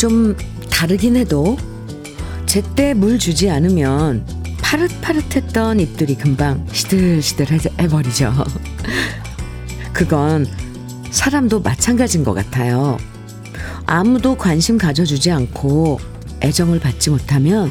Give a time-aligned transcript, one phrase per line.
[0.00, 0.34] 좀
[0.70, 1.58] 다르긴 해도
[2.46, 4.24] 제때 물 주지 않으면
[4.62, 7.46] 파릇파릇했던 잎들이 금방 시들시들
[7.78, 8.32] 해버리죠.
[9.92, 10.46] 그건
[11.10, 12.96] 사람도 마찬가지인 것 같아요.
[13.84, 16.00] 아무도 관심 가져주지 않고
[16.40, 17.70] 애정을 받지 못하면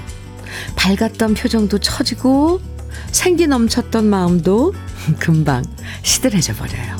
[0.75, 2.61] 밝았던 표정도 처지고
[3.09, 4.75] 생기 넘쳤던 마음도
[5.17, 5.65] 금방
[6.03, 6.95] 시들해져 버려요.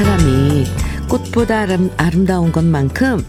[0.00, 0.39] 사람이
[1.10, 3.26] 꽃보다 아름, 아름 다운 것만큼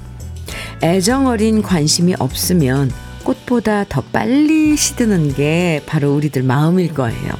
[0.83, 2.91] 애정 어린 관심이 없으면
[3.23, 7.33] 꽃보다 더 빨리 시드는 게 바로 우리들 마음일 거예요.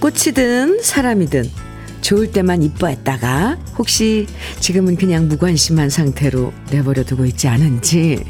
[0.00, 1.44] 꽃이든 사람이든
[2.00, 4.26] 좋을 때만 이뻐했다가 혹시
[4.60, 8.24] 지금은 그냥 무관심한 상태로 내버려 두고 있지 않은지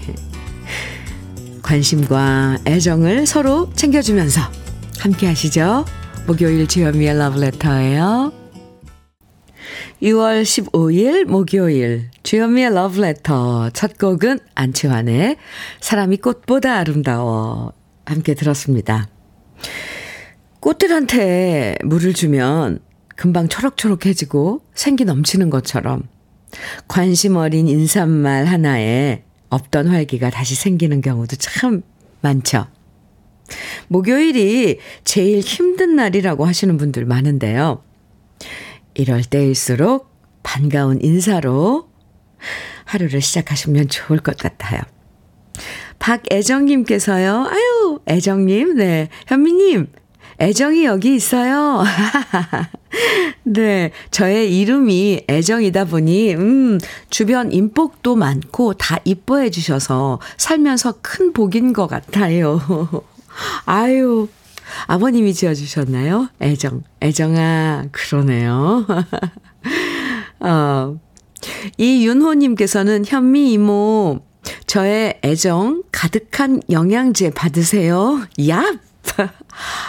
[1.63, 4.41] 관심과 애정을 서로 챙겨주면서
[4.99, 5.85] 함께 하시죠.
[6.27, 8.48] 목요일 주현미의 러브레터예요.
[10.03, 15.37] 6월 15일 목요일 주현미의 러브레터 첫 곡은 안치환의
[15.81, 17.73] 사람이 꽃보다 아름다워
[18.07, 19.09] 함께 들었습니다.
[20.61, 22.79] 꽃들한테 물을 주면
[23.17, 26.05] 금방 초록초록해지고 생기 넘치는 것처럼
[26.87, 31.83] 관심 어린 인사말 하나에 없던 활기가 다시 생기는 경우도 참
[32.21, 32.69] 많죠.
[33.89, 37.83] 목요일이 제일 힘든 날이라고 하시는 분들 많은데요.
[38.99, 40.11] 이럴 때일수록
[40.43, 41.89] 반가운 인사로
[42.85, 44.81] 하루를 시작하시면 좋을 것 같아요.
[46.01, 49.87] 박애정님께서요, 아유, 애정님, 네, 현미님,
[50.41, 51.85] 애정이 여기 있어요.
[53.45, 56.79] 네, 저의 이름이 애정이다 보니, 음,
[57.09, 62.61] 주변 인복도 많고 다 이뻐해 주셔서 살면서 큰 복인 것 같아요.
[63.65, 64.29] 아유,
[64.87, 66.29] 아버님이 지어주셨나요?
[66.41, 66.83] 애정.
[67.03, 68.87] 애정아, 그러네요.
[70.41, 70.99] 어,
[71.77, 74.21] 이 윤호님께서는 현미 이모,
[74.67, 78.21] 저의 애정 가득한 영양제 받으세요.
[78.39, 78.79] 얍!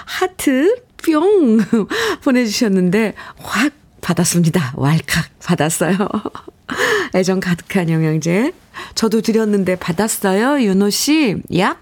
[0.06, 1.60] 하트 뿅
[2.24, 4.74] 보내주셨는데 확 받았습니다.
[4.76, 5.98] 왈칵 받았어요.
[7.16, 8.54] 애정 가득한 영양제.
[8.96, 10.62] 저도 드렸는데 받았어요.
[10.64, 11.36] 윤호 씨.
[11.52, 11.78] 얍.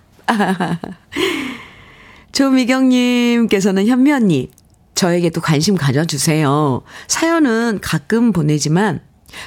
[2.38, 4.52] 조미경님께서는 현미 언니,
[4.94, 6.84] 저에게도 관심 가져주세요.
[7.08, 9.00] 사연은 가끔 보내지만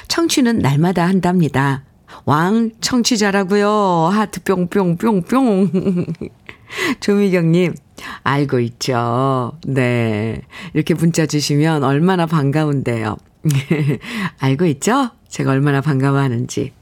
[0.09, 1.85] 청취는 날마다 한답니다.
[2.25, 4.09] 왕 청취자라고요.
[4.11, 5.69] 하트 뿅뿅뿅뿅.
[6.99, 7.75] 조미경님,
[8.23, 9.53] 알고 있죠.
[9.65, 10.41] 네.
[10.73, 13.15] 이렇게 문자 주시면 얼마나 반가운데요.
[14.39, 15.11] 알고 있죠?
[15.29, 16.73] 제가 얼마나 반가워하는지.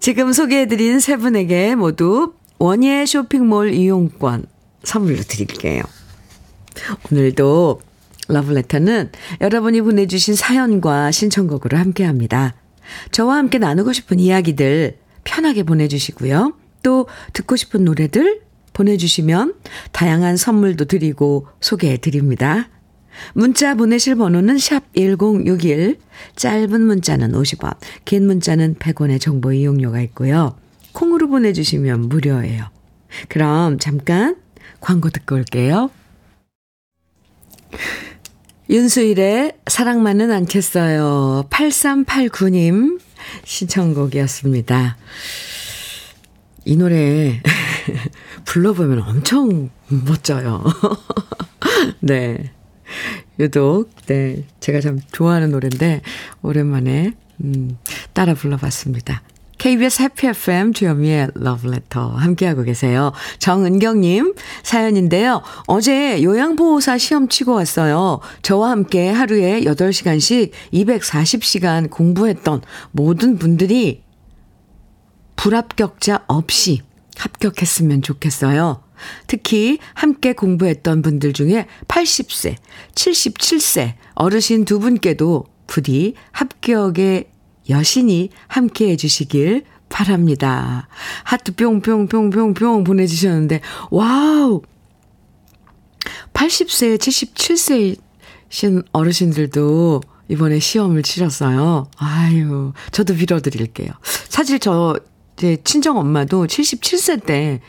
[0.00, 4.46] 지금 소개해드린 세 분에게 모두 원예 쇼핑몰 이용권
[4.82, 5.82] 선물로 드릴게요.
[7.10, 7.80] 오늘도
[8.28, 9.10] 러브레터는
[9.40, 12.54] 여러분이 보내주신 사연과 신청곡으로 함께 합니다.
[13.12, 16.54] 저와 함께 나누고 싶은 이야기들 편하게 보내주시고요.
[16.82, 18.42] 또 듣고 싶은 노래들
[18.72, 19.54] 보내주시면
[19.92, 22.68] 다양한 선물도 드리고 소개해 드립니다.
[23.34, 25.98] 문자 보내실 번호는 샵 1061,
[26.36, 30.56] 짧은 문자는 50원, 긴 문자는 100원의 정보 이용료가 있고요.
[30.92, 32.66] 콩으로 보내주시면 무료예요.
[33.28, 34.36] 그럼 잠깐
[34.80, 35.90] 광고 듣고 올게요.
[38.68, 41.46] 윤수일의 사랑만은 않겠어요.
[41.50, 43.00] 8389님
[43.44, 44.96] 신청곡이었습니다.
[46.64, 47.42] 이 노래
[48.44, 50.64] 불러보면 엄청 멋져요.
[52.00, 52.52] 네.
[53.38, 54.44] 유독, 네.
[54.60, 56.02] 제가 참 좋아하는 노래인데,
[56.42, 57.78] 오랜만에, 음,
[58.12, 59.22] 따라 불러봤습니다.
[59.60, 63.12] KBS 해피 FM 주현미의 러브레터 함께하고 계세요.
[63.40, 65.42] 정은경님 사연인데요.
[65.66, 68.20] 어제 요양보호사 시험 치고 왔어요.
[68.40, 72.62] 저와 함께 하루에 8시간씩 240시간 공부했던
[72.92, 74.02] 모든 분들이
[75.36, 76.80] 불합격자 없이
[77.18, 78.82] 합격했으면 좋겠어요.
[79.26, 82.56] 특히 함께 공부했던 분들 중에 80세,
[82.94, 87.29] 77세 어르신 두 분께도 부디 합격의
[87.70, 90.88] 여신이 함께 해주시길 바랍니다.
[91.24, 93.60] 하트 뿅뿅뿅뿅뿅 보내주셨는데,
[93.90, 94.62] wow!
[96.32, 97.98] 80세,
[98.50, 101.90] 77세이신 어르신들도 이번에 시험을 치렀어요.
[101.96, 103.90] 아유, 저도 빌어드릴게요.
[104.28, 104.98] 사실 저,
[105.36, 107.60] 제 친정 엄마도 77세 때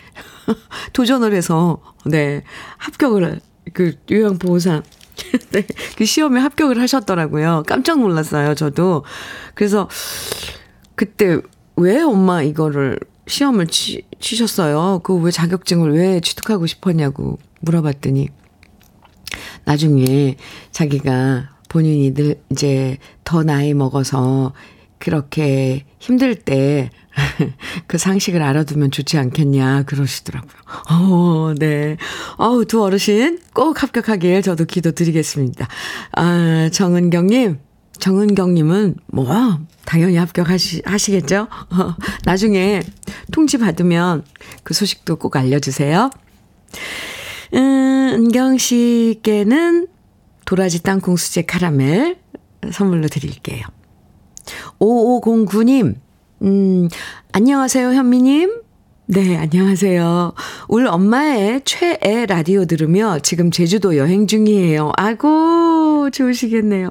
[0.94, 2.44] 도전을 해서, 네,
[2.78, 3.42] 합격을,
[3.74, 4.84] 그, 요양보호사
[5.52, 5.66] 네,
[5.98, 7.64] 그 시험에 합격을 하셨더라고요.
[7.68, 9.04] 깜짝 놀랐어요, 저도.
[9.54, 9.90] 그래서
[10.96, 11.40] 그때
[11.76, 15.00] 왜 엄마 이거를 시험을 치, 치셨어요?
[15.04, 18.30] 그 왜 자격증을 왜 취득하고 싶었냐고 물어봤더니
[19.66, 20.36] 나중에
[20.72, 24.54] 자기가 본인이 늘 이제 더 나이 먹어서
[24.98, 26.90] 그렇게 힘들 때
[27.88, 30.52] 그 상식을 알아두면 좋지 않겠냐 그러시더라고요.
[30.90, 31.98] 어, 네.
[32.38, 35.68] 어우, 두 어르신 꼭 합격하길 저도 기도 드리겠습니다.
[36.14, 37.60] 아, 정은경 님,
[38.00, 41.48] 정은경 님은 뭐 당연히 합격하시 하시겠죠.
[41.72, 41.96] 어,
[42.26, 42.82] 나중에
[43.32, 44.24] 통지 받으면
[44.64, 46.10] 그 소식도 꼭 알려 주세요.
[47.54, 47.60] 음,
[48.14, 49.88] 은경 씨께는
[50.46, 52.18] 도라지 땅콩 수제 카라멜
[52.72, 53.66] 선물로 드릴게요.
[54.80, 55.96] 5509님,
[56.44, 56.90] 음,
[57.34, 58.62] 안녕하세요, 현미님.
[59.06, 60.34] 네, 안녕하세요.
[60.70, 64.92] 울 엄마의 최애 라디오 들으며 지금 제주도 여행 중이에요.
[64.98, 66.90] 아고, 좋으시겠네요.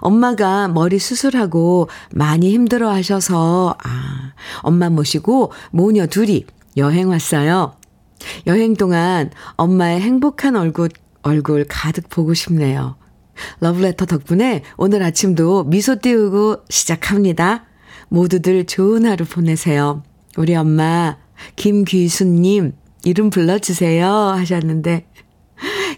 [0.00, 6.44] 엄마가 머리 수술하고 많이 힘들어 하셔서, 아, 엄마 모시고 모녀 둘이
[6.76, 7.74] 여행 왔어요.
[8.46, 10.90] 여행 동안 엄마의 행복한 얼굴,
[11.22, 12.96] 얼굴 가득 보고 싶네요.
[13.60, 17.71] 러브레터 덕분에 오늘 아침도 미소 띄우고 시작합니다.
[18.12, 20.02] 모두들 좋은 하루 보내세요.
[20.36, 21.16] 우리 엄마,
[21.56, 22.72] 김귀순님,
[23.04, 24.06] 이름 불러주세요.
[24.06, 25.06] 하셨는데,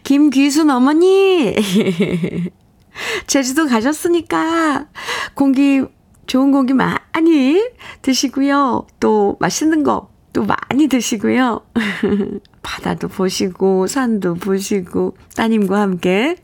[0.02, 1.54] 김귀순 어머니!
[3.26, 4.86] 제주도 가셨으니까,
[5.34, 5.84] 공기,
[6.26, 7.62] 좋은 공기 많이
[8.02, 8.86] 드시고요.
[9.00, 11.62] 또 맛있는 거 또 많이 드시고요.
[12.62, 16.36] 바다도 보시고, 산도 보시고, 따님과 함께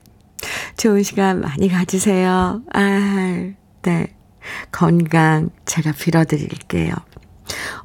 [0.79, 2.63] 좋은 시간 많이 가지세요.
[2.73, 3.53] 아,
[3.83, 4.17] 네.
[4.73, 6.95] 건강 제가 빌어드릴게요.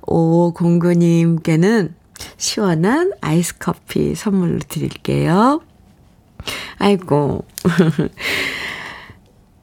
[0.04, 1.96] 오공구님께는
[2.38, 5.62] 시원한 아이스 커피 선물로 드릴게요.
[6.78, 7.46] 아이고.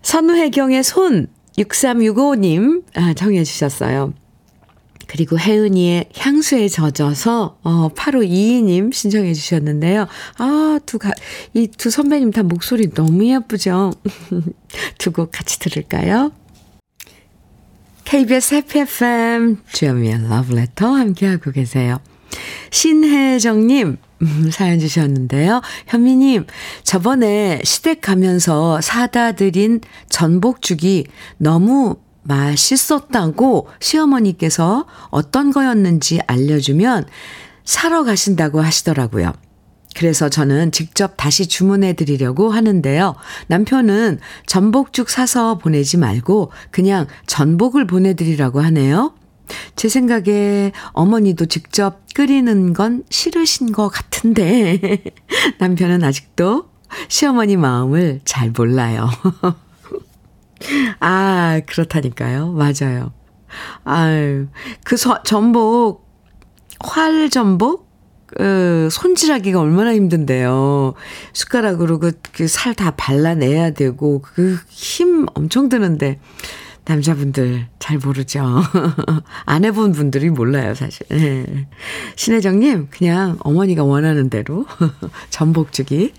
[0.03, 1.29] 선우혜경의 손
[1.59, 4.13] 6365님 아, 정해 주셨어요.
[5.07, 10.07] 그리고 혜은이의 향수에 젖어서, 어, 8522님 신청해 주셨는데요.
[10.39, 11.11] 아, 두 가,
[11.53, 13.91] 이두 선배님 다 목소리 너무 예쁘죠?
[14.99, 16.33] 두 곡 같이 들을까요?
[18.13, 21.99] KBS 해피 FM 주현미의 러브레터 함께하고 계세요.
[22.71, 25.63] 신혜정님 음, 사연 주셨는데요.
[25.87, 26.45] 현미님,
[26.83, 29.81] 저번에 시댁 가면서 사다 드린
[30.11, 31.07] 전복죽이
[31.39, 37.07] 너무 맛있었다고 시어머니께서 어떤 거였는지 알려주면
[37.65, 39.33] 사러 가신다고 하시더라고요.
[39.97, 43.15] 그래서 저는 직접 다시 주문해 드리려고 하는데요.
[43.49, 49.15] 남편은 전복죽 사서 보내지 말고 그냥 전복을 보내드리라고 하네요.
[49.77, 55.03] 제 생각에 어머니도 직접 끓이는 건 싫으신 것 같은데
[55.59, 56.71] 남편은 아직도
[57.09, 59.09] 시어머니 마음을 잘 몰라요.
[61.01, 62.53] 아, 그렇다니까요.
[62.53, 63.13] 맞아요.
[63.85, 64.47] 아유,
[64.85, 66.09] 그 서, 전복,
[66.81, 67.92] 활 전복?
[68.37, 70.95] 그, 손질하기가 얼마나 힘든데요.
[71.33, 76.19] 숟가락으로 그, 그살 다 발라내야 되고, 그 힘 엄청 드는데,
[76.85, 78.45] 남자분들 잘 모르죠.
[79.47, 81.07] 안 해본 분들이 몰라요, 사실.
[81.09, 81.69] 네.
[82.17, 84.67] 신혜정님, 그냥 어머니가 원하는 대로
[85.31, 86.13] 전복죽이.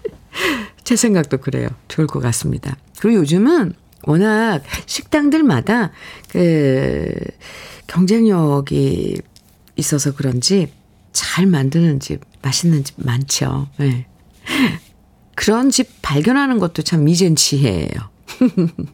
[0.83, 1.67] 제 생각도 그래요.
[1.89, 2.75] 좋을 것 같습니다.
[2.99, 3.73] 그리고 요즘은
[4.05, 5.91] 워낙 식당들마다
[6.29, 7.13] 그
[7.87, 9.21] 경쟁력이
[9.75, 10.71] 있어서 그런지
[11.13, 13.69] 잘 만드는 집, 맛있는 집 많죠.
[13.77, 14.07] 네.
[15.35, 17.89] 그런 집 발견하는 것도 참 미젠 지혜예요.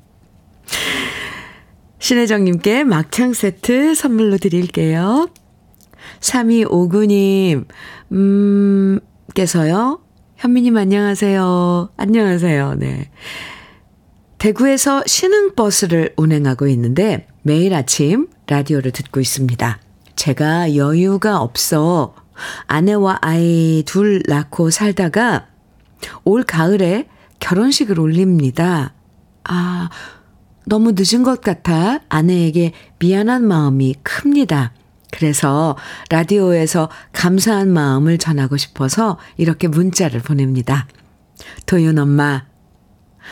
[2.00, 5.30] 신혜정님께 막창 세트 선물로 드릴게요.
[6.22, 7.66] 3259님,
[8.12, 9.00] 음,
[9.34, 10.02] 께서요.
[10.38, 11.90] 현미님 안녕하세요.
[11.98, 12.76] 안녕하세요.
[12.76, 13.10] 네.
[14.38, 19.80] 대구에서 신흥버스를 운행하고 있는데 매일 아침 라디오를 듣고 있습니다.
[20.20, 22.14] 제가 여유가 없어
[22.68, 25.48] 아내와 아이 둘 낳고 살다가
[26.26, 27.08] 올 가을에
[27.40, 28.94] 결혼식을 올립니다.
[29.46, 29.90] 아,
[30.66, 34.74] 너무 늦은 것 같아 아내에게 미안한 마음이 큽니다.
[35.10, 35.78] 그래서
[36.10, 40.86] 라디오에서 감사한 마음을 전하고 싶어서 이렇게 문자를 보냅니다.
[41.66, 42.46] 도윤 엄마,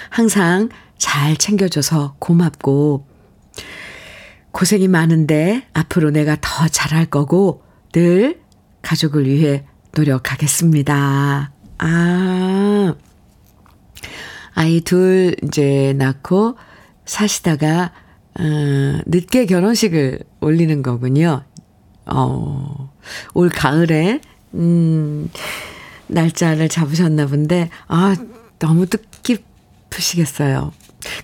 [0.10, 3.06] 항상 잘 챙겨줘서 고맙고,
[4.51, 8.42] 고생이 많은데 앞으로 내가 더 잘할 거고 늘
[8.82, 11.51] 가족을 위해 노력하겠습니다.
[11.80, 12.96] 아,
[14.54, 16.56] 아이 둘 이제 낳고
[17.06, 17.92] 사시다가,
[18.39, 18.44] 어,
[19.06, 21.44] 늦게 결혼식을 올리는 거군요.
[22.06, 22.92] 어,
[23.34, 24.22] 올 가을에,
[24.54, 25.30] 음,
[26.08, 28.16] 날짜를 잡으셨나 본데, 아,
[28.60, 30.72] 너무 뜻깊으시겠어요.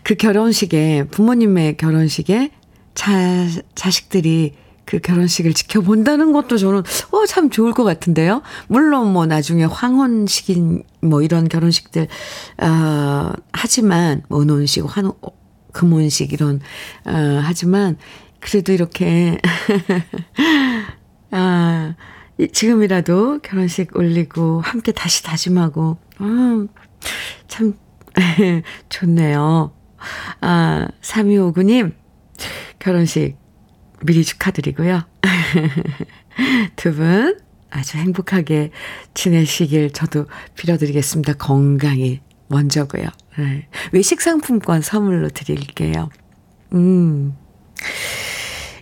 [0.03, 2.51] 그 결혼식에, 부모님의 결혼식에
[2.95, 3.12] 자,
[3.75, 4.53] 자식들이
[4.85, 8.41] 그 결혼식을 지켜본다는 것도 저는, 어, 참 좋을 것 같은데요.
[8.67, 12.07] 물론 뭐 나중에 황혼식인, 뭐 이런 결혼식들,
[12.62, 15.12] 어, 하지만, 뭐 은혼식, 환,
[15.71, 16.59] 금혼식 이런,
[17.05, 17.97] 어, 하지만,
[18.39, 19.39] 그래도 이렇게,
[21.31, 21.95] 아,
[22.51, 26.67] 지금이라도 결혼식 올리고 함께 다시 다짐하고, 음,
[27.47, 27.73] 참,
[28.89, 29.71] 좋네요.
[30.41, 31.93] 아, 3259님,
[32.83, 33.35] 결혼식
[34.05, 35.03] 미리 축하드리고요.
[36.75, 38.71] 두 분 아주 행복하게
[39.13, 40.25] 지내시길 저도
[40.55, 41.33] 빌어드리겠습니다.
[41.33, 43.05] 건강이 먼저고요.
[43.39, 43.67] 네.
[43.91, 46.09] 외식 상품권 선물로 드릴게요.
[46.73, 47.35] 음.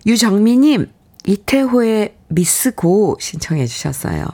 [0.06, 0.88] 유정미님,
[1.26, 4.26] 이태호의 미스고 신청해 주셨어요.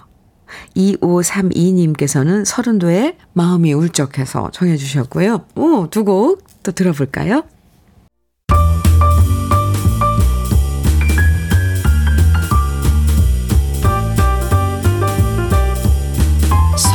[0.75, 5.45] 2532님께서는 서른도의 마음이 울적해서 청해 주셨고요.
[5.55, 7.43] 오, 두 곡 또 들어볼까요?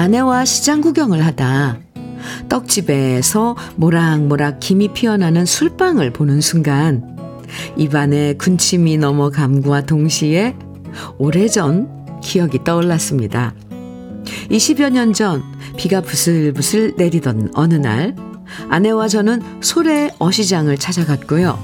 [0.00, 1.78] 아내와 시장 구경을 하다
[2.48, 7.18] 떡집에서 모락모락 김이 피어나는 술빵을 보는 순간
[7.76, 10.56] 입안에 군침이 넘어 감과 동시에
[11.18, 13.52] 오래전 기억이 떠올랐습니다.
[14.50, 15.42] 20여 년 전
[15.76, 18.16] 비가 부슬부슬 내리던 어느 날
[18.70, 21.58] 아내와 저는 소래 어시장을 찾아갔고요.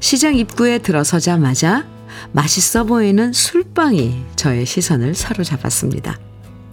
[0.00, 1.86] 시장 입구에 들어서자마자
[2.32, 6.29] 맛있어 보이는 술빵이 저의 시선을 사로잡았습니다.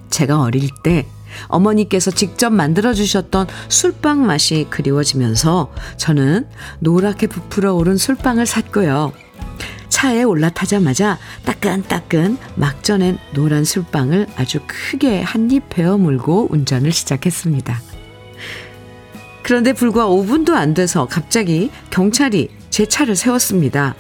[0.09, 1.05] 제가 어릴 때
[1.47, 6.47] 어머니께서 직접 만들어 주셨던 술빵 맛이 그리워지면서 저는
[6.79, 9.13] 노랗게 부풀어 오른 술빵을 샀고요.
[9.89, 17.81] 차에 올라타자마자 따끈따끈 막 전엔 노란 술빵을 아주 크게 한 입 베어 물고 운전을 시작했습니다.
[19.43, 23.95] 그런데 불과 5분도 안 돼서 갑자기 경찰이 제 차를 세웠습니다.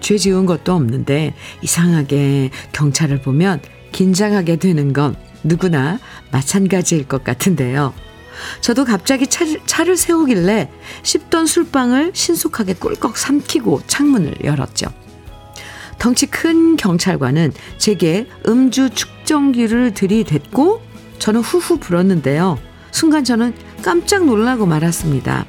[0.00, 3.60] 죄 지은 것도 없는데 이상하게 경찰을 보면
[3.92, 5.98] 긴장하게 되는 건 누구나
[6.30, 7.94] 마찬가지일 것 같은데요.
[8.60, 10.70] 저도 갑자기 차를, 차를 세우길래
[11.02, 14.86] 씹던 술빵을 신속하게 꿀꺽 삼키고 창문을 열었죠.
[15.98, 20.82] 덩치 큰 경찰관은 제게 음주 측정기를 들이댔고
[21.18, 22.58] 저는 후후 불었는데요.
[22.90, 25.46] 순간 저는 깜짝 놀라고 말았습니다.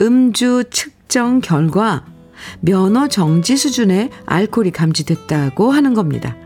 [0.00, 2.06] 음주 측정 결과
[2.60, 6.36] 면허 정지 수준의 알코올이 감지됐다고 하는 겁니다.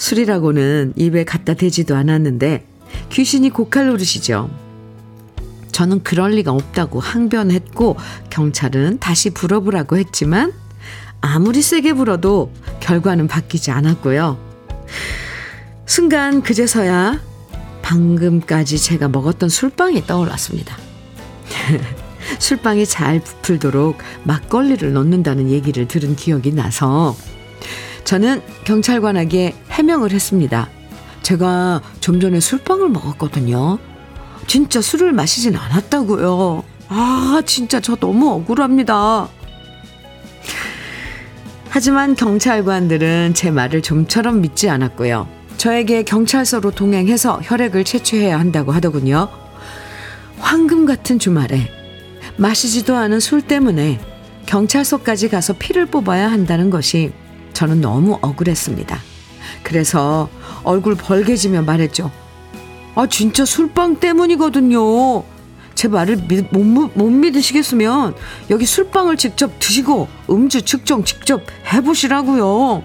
[0.00, 2.66] 술이라고는 입에 갖다 대지도 않았는데
[3.10, 4.50] 귀신이 고칼 노릇이죠.
[5.72, 7.96] 저는 그럴 리가 없다고 항변했고
[8.30, 10.52] 경찰은 다시 불어보라고 했지만
[11.20, 14.38] 아무리 세게 불어도 결과는 바뀌지 않았고요.
[15.84, 17.20] 순간 그제서야
[17.82, 20.76] 방금까지 제가 먹었던 술빵이 떠올랐습니다.
[22.38, 27.14] 술빵이 잘 부풀도록 막걸리를 넣는다는 얘기를 들은 기억이 나서
[28.04, 30.68] 저는 경찰관에게 해명을 했습니다.
[31.22, 33.78] 제가 좀 전에 술빵을 먹었거든요.
[34.46, 36.62] 진짜 술을 마시진 않았다고요.
[36.88, 39.28] 아, 진짜 저 너무 억울합니다.
[41.70, 45.26] 하지만 경찰관들은 제 말을 좀처럼 믿지 않았고요.
[45.56, 49.28] 저에게 경찰서로 동행해서 혈액을 채취해야 한다고 하더군요.
[50.38, 51.70] 황금 같은 주말에
[52.36, 53.98] 마시지도 않은 술 때문에
[54.46, 57.12] 경찰서까지 가서 피를 뽑아야 한다는 것이
[57.54, 59.09] 저는 너무 억울했습니다.
[59.62, 60.28] 그래서
[60.62, 62.10] 얼굴 벌개지며 말했죠.
[62.94, 65.22] 아, 진짜 술빵 때문이거든요.
[65.74, 68.14] 제 말을 믿, 못, 못 믿으시겠으면
[68.50, 72.82] 여기 술빵을 직접 드시고 음주 측정 직접 해보시라고요.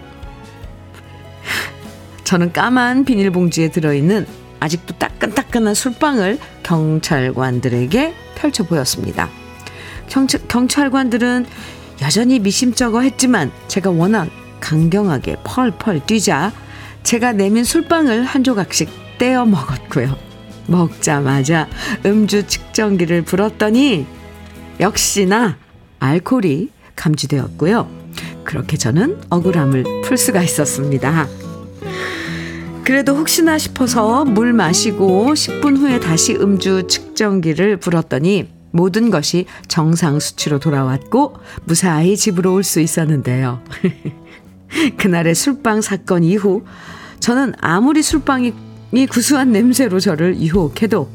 [2.24, 4.26] 저는 까만 비닐봉지에 들어있는
[4.60, 9.30] 아직도 따끈따끈한 술빵을 경찰관들에게 펼쳐 보였습니다.
[10.08, 11.46] 경찰, 경찰관들은
[12.02, 16.52] 여전히 미심쩍어 했지만 제가 워낙 강경하게 펄펄 뛰자
[17.04, 20.16] 제가 내민 술빵을 한 조각씩 떼어 먹었고요.
[20.68, 21.68] 먹자마자
[22.06, 24.06] 음주 측정기를 불었더니
[24.80, 25.58] 역시나
[26.00, 27.88] 알코올이 감지되었고요.
[28.44, 31.28] 그렇게 저는 억울함을 풀 수가 있었습니다.
[32.84, 40.60] 그래도 혹시나 싶어서 물 마시고 10분 후에 다시 음주 측정기를 불었더니 모든 것이 정상 수치로
[40.60, 43.62] 돌아왔고 무사히 집으로 올 수 있었는데요.
[44.98, 46.64] 그날의 술빵 사건 이후
[47.20, 48.54] 저는 아무리 술빵이
[49.10, 51.10] 구수한 냄새로 저를 유혹해도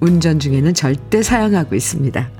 [0.00, 2.30] 운전 중에는 절대 사용하고 있습니다.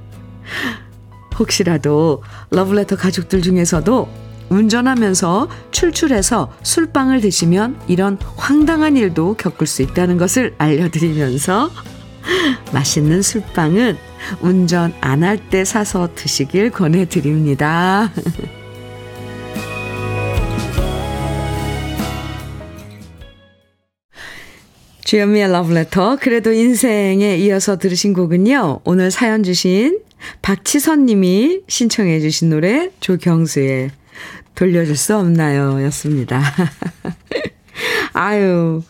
[1.39, 4.09] 혹시라도 러브레터 가족들 중에서도
[4.49, 11.71] 운전하면서 출출해서 술빵을 드시면 이런 황당한 일도 겪을 수 있다는 것을 알려드리면서
[12.73, 13.97] 맛있는 술빵은
[14.41, 18.11] 운전 안 할 때 사서 드시길 권해드립니다.
[25.07, 28.81] 주현미의 러브레터 그래도 인생에 이어서 들으신 곡은요.
[28.83, 30.01] 오늘 사연 주신
[30.43, 33.93] 박치선 님이 신청해 주신 노래 조경수의
[34.57, 35.81] 돌려줄 수 없나요?
[35.85, 36.43] 였습니다.
[38.15, 38.83] 아유,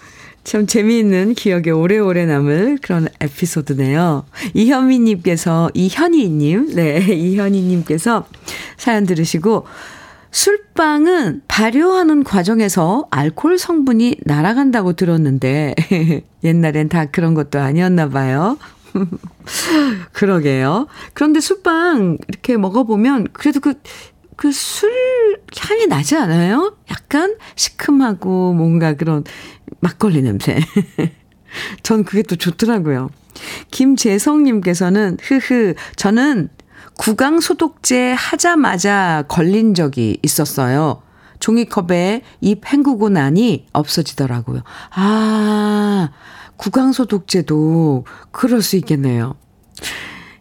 [0.42, 4.24] 참 재미있는 기억에 오래오래 남을 그런 에피소드네요.
[4.54, 8.26] 이현미 님께서, 이현희 님, 네, 이현희 님께서
[8.78, 9.66] 사연 들으시고,
[10.30, 15.74] 술빵은 발효하는 과정에서 알코올 성분이 날아간다고 들었는데,
[16.44, 18.58] 옛날엔 다 그런 것도 아니었나 봐요.
[20.12, 20.86] 그러게요.
[21.14, 23.74] 그런데 술빵 이렇게 먹어보면, 그래도 그,
[24.36, 24.92] 그 술
[25.58, 26.76] 향이 나지 않아요?
[26.90, 29.24] 약간 시큼하고 뭔가 그런
[29.80, 30.58] 막걸리 냄새.
[31.82, 33.10] 전 그게 또 좋더라고요.
[33.70, 36.48] 김재성님께서는, 흐흐, 저는
[36.96, 41.02] 구강 소독제 하자마자 걸린 적이 있었어요.
[41.38, 44.62] 종이컵에 입 헹구고 나니 없어지더라고요.
[44.94, 46.10] 아,
[46.56, 49.36] 구강 소독제도 그럴 수 있겠네요.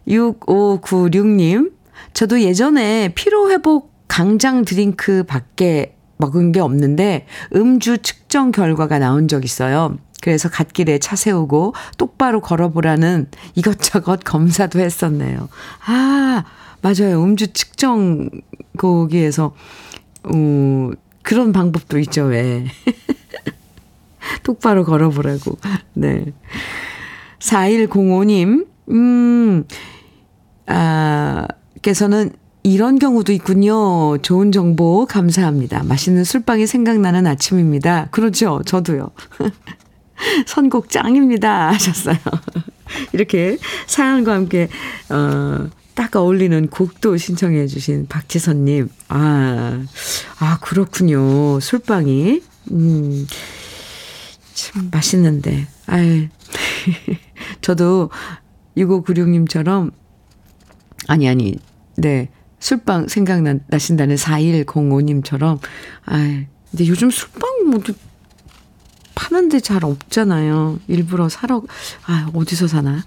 [0.08, 1.72] 6596님,
[2.14, 9.98] 저도 예전에 피로회복 강장 드링크 밖에 먹은 게 없는데 음주 측정 결과가 나온 적 있어요.
[10.26, 15.48] 그래서 갓길에 차 세우고 똑바로 걸어보라는 이것저것 검사도 했었네요.
[15.86, 16.44] 아,
[16.82, 17.22] 맞아요.
[17.22, 18.28] 음주 측정
[18.76, 19.54] 거기에서,
[20.24, 20.90] 어,
[21.22, 22.66] 그런 방법도 있죠, 왜.
[24.42, 25.58] 똑바로 걸어보라고.
[25.94, 26.24] 네.
[27.38, 29.64] 4105님, 음,
[30.66, 31.46] 아,
[31.82, 32.32] 께서는
[32.64, 34.18] 이런 경우도 있군요.
[34.22, 35.84] 좋은 정보 감사합니다.
[35.84, 38.08] 맛있는 술빵이 생각나는 아침입니다.
[38.10, 38.62] 그렇죠.
[38.66, 39.10] 저도요.
[40.46, 41.70] 선곡 짱입니다.
[41.72, 42.16] 하셨어요.
[43.12, 44.68] 이렇게 사연과 함께,
[45.10, 48.88] 어, 딱 어울리는 곡도 신청해 주신 박지선님.
[49.08, 49.84] 아,
[50.38, 51.58] 아, 그렇군요.
[51.60, 52.42] 술빵이.
[52.72, 53.26] 음,
[54.54, 55.66] 참 맛있는데.
[55.86, 56.28] 아이.
[57.60, 58.10] 저도
[58.76, 59.92] 6596님처럼,
[61.08, 61.56] 아니, 아니,
[61.96, 62.28] 네.
[62.58, 65.58] 술빵 생각나신다는 4105님처럼,
[66.06, 67.92] 아 근데 요즘 술빵 모두
[69.16, 70.78] 파는데 잘 없잖아요.
[70.86, 71.62] 일부러 사러,
[72.06, 73.04] 아, 어디서 사나?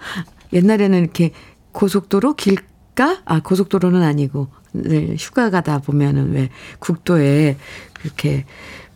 [0.51, 1.31] 옛날에는 이렇게
[1.71, 3.21] 고속도로 길가?
[3.23, 7.57] 아, 고속도로는 아니고, 네, 휴가 가다 보면은 왜 국도에
[7.93, 8.45] 그렇게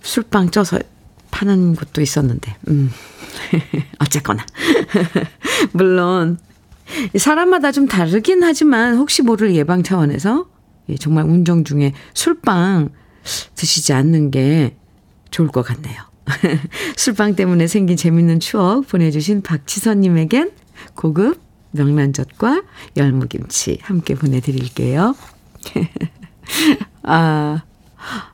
[0.02, 0.80] 술빵 쪄서
[1.32, 2.92] 파는 곳도 있었는데, 음.
[4.00, 4.46] 어쨌거나.
[5.72, 6.40] 물론,
[7.18, 10.48] 사람마다 좀 다르긴 하지만 혹시 모를 예방 차원에서
[10.90, 12.90] 예, 정말 운정 중에 술빵
[13.56, 14.76] 드시지 않는 게
[15.32, 16.13] 좋을 것 같네요.
[16.96, 20.52] 술빵 때문에 생긴 재밌는 추억 보내주신 박치선님에겐
[20.96, 22.64] 고급 명란젓과
[22.98, 25.16] 열무김치 함께 보내드릴게요.
[27.04, 27.64] 아,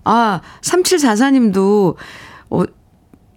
[0.04, 1.96] 아, 3744님도,
[2.50, 2.64] 어,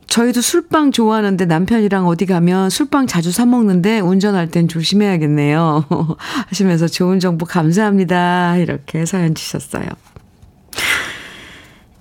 [0.06, 5.86] 저희도 술빵 좋아하는데 남편이랑 어디 가면 술빵 자주 사 먹는데 운전할 땐 조심해야겠네요.
[6.48, 8.58] 하시면서 좋은 정보 감사합니다.
[8.58, 9.86] 이렇게 사연 주셨어요.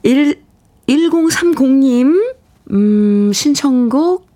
[0.04, 0.42] 1,
[0.88, 2.36] 1030님,
[2.72, 4.28] 음, 신청곡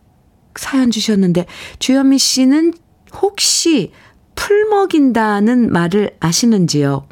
[0.56, 1.46] 사연 주셨는데,
[1.80, 2.74] 주현미 씨는
[3.22, 3.92] 혹시
[4.36, 7.08] 풀 먹인다는 말을 아시는지요?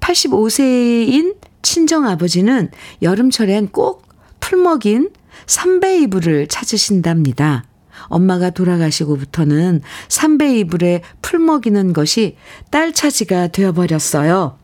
[0.00, 2.70] 85세인 친정 아버지는
[3.02, 4.06] 여름철엔 꼭
[4.48, 5.10] 풀 먹인
[5.48, 7.64] 삼베 이불을 찾으신답니다.
[8.04, 12.36] 엄마가 돌아가시고부터는 삼베 이불에 풀 먹이는 것이
[12.70, 14.56] 딸 차지가 되어버렸어요.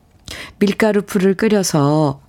[0.61, 2.21] 밀가루 풀을 끓여서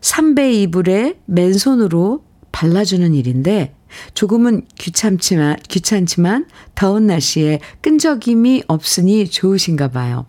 [0.00, 2.24] 삼배 이불에 맨손으로
[2.56, 3.74] 발라주는 일인데
[4.14, 10.24] 조금은 귀찮지만, 귀찮지만 더운 날씨에 끈적임이 없으니 좋으신가 봐요.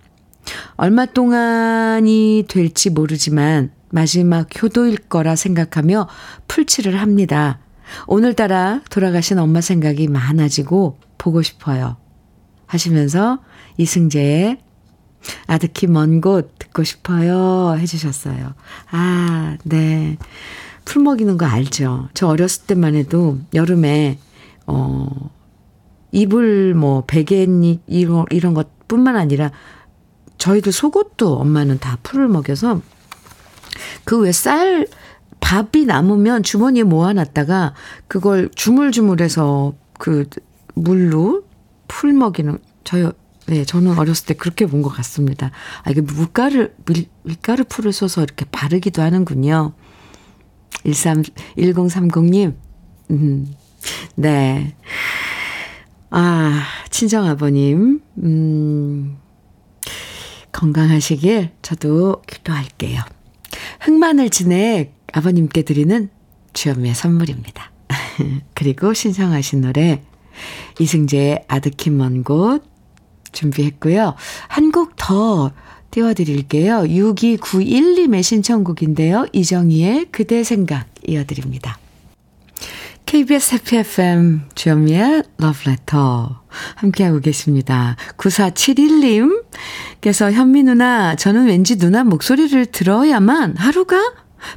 [0.76, 6.10] 얼마 동안이 될지 모르지만 마지막 효도일 거라 생각하며
[6.50, 7.60] 풀칠을 합니다.
[8.08, 11.96] 오늘따라 돌아가신 엄마 생각이 많아지고 보고 싶어요.
[12.66, 13.40] 하시면서
[13.78, 14.58] 이승재의
[15.48, 17.78] 아득히 먼 곳 듣고 싶어요.
[17.80, 18.54] 해주셨어요.
[18.92, 20.18] 아, 네.
[20.88, 22.08] 풀 먹이는 거 알죠?
[22.14, 24.18] 저 어렸을 때만 해도 여름에,
[24.68, 25.10] 어,
[26.14, 27.46] 이불 뭐 베개
[27.88, 29.52] 이런 이런 것뿐만 아니라
[30.38, 32.82] 저희들 속옷도 엄마는 다 풀을 먹여서
[34.06, 34.88] 그 왜 쌀
[35.42, 37.74] 밥이 남으면 주머니에 모아놨다가
[38.08, 40.30] 그걸 주물주물해서 그
[40.74, 41.44] 물로
[41.90, 43.10] 풀 먹이는 저희
[43.48, 45.52] 네 저는 어렸을 때 그렇게 본 것 같습니다.
[45.84, 49.74] 아 이게 물가를 밀, 밀가루 풀을 써서 이렇게 바르기도 하는군요.
[50.88, 51.24] 13
[51.58, 52.56] 1030님
[53.12, 53.54] 음.
[54.16, 54.76] 네.
[56.10, 59.18] 아, 친정아버님, 음,
[60.52, 63.02] 건강하시길 저도 기도할게요.
[63.82, 66.10] 흑마늘 진액 아버님께 드리는
[66.54, 67.72] 주현미의 선물입니다.
[68.56, 70.02] 그리고 신청하신 노래
[70.80, 72.64] 이승재의 아득힌 먼곳
[73.32, 74.16] 준비했고요.
[74.48, 75.52] 한 곡 더
[75.92, 76.84] 띄워드릴게요.
[76.84, 79.28] 6291님의 신청곡인데요.
[79.34, 81.78] 이정희의 그대 생각 이어드립니다.
[83.08, 86.44] KBS 해피 FM 주현미의 러브레터
[86.76, 87.96] 함께하고 계십니다.
[88.18, 93.98] 9471님께서 현미 누나 저는 왠지 누나 목소리를 들어야만 하루가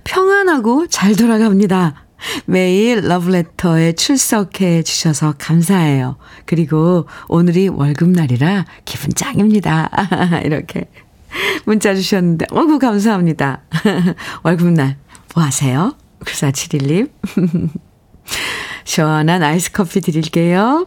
[0.03, 2.07] 평안하고 잘 돌아갑니다.
[2.47, 6.17] 매일 러브레터에 출석해 주셔서 감사해요.
[6.45, 9.91] 그리고 오늘이 월급날이라 기분 짱입니다.
[10.45, 10.89] 이렇게
[11.65, 13.63] 문자 주셨는데, 어구, 감사합니다.
[14.43, 14.97] 월급날,
[15.35, 15.95] 뭐 하세요?
[16.25, 17.11] 9471님.
[18.85, 20.87] 시원한 아이스 커피 드릴게요.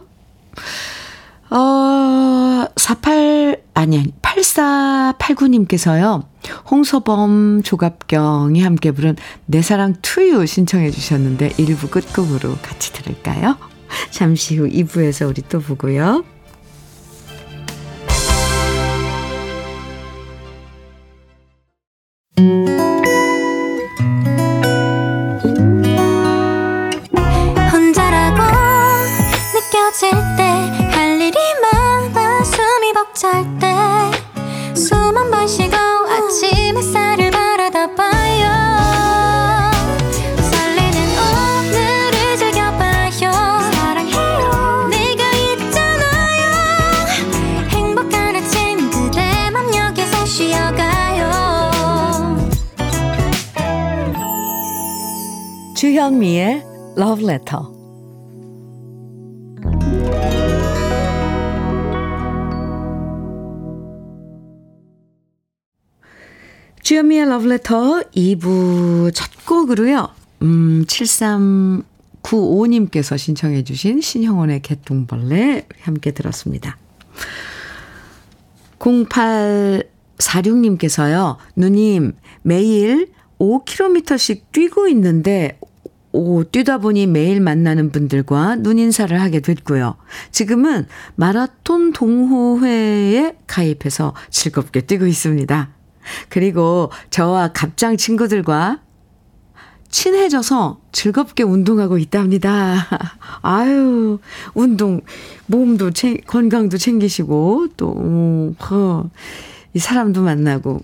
[1.50, 6.24] 어, 48, 아니, 아니, 8489님께서요,
[6.70, 13.56] 홍서범, 조갑경이 함께 부른 내 사랑 투유 신청해 주셨는데, 1부 끝곡으로 같이 들을까요?
[14.10, 16.24] 잠시 후 2부에서 우리 또 보고요.
[57.34, 57.60] Letter.
[66.82, 70.08] 주현미의 Letter 2부 첫 곡으로요.
[70.42, 76.78] 음, 7395님께서 신청해 주신 신형원의 개똥벌레 함께 들었습니다.
[78.78, 81.38] 0846님께서요.
[81.56, 83.08] 누님, 매일
[83.40, 85.58] 5km씩 뛰고 있는데
[86.16, 89.96] 오, 뛰다 보니 매일 만나는 분들과 눈인사를 하게 됐고요.
[90.30, 95.70] 지금은 마라톤 동호회에 가입해서 즐겁게 뛰고 있습니다.
[96.28, 98.80] 그리고 저와 갑장 친구들과
[99.90, 102.86] 친해져서 즐겁게 운동하고 있답니다.
[103.42, 104.20] 아유,
[104.54, 105.00] 운동,
[105.46, 109.10] 몸도, 챙, 건강도 챙기시고, 또, 어,
[109.72, 110.80] 이 사람도 만나고,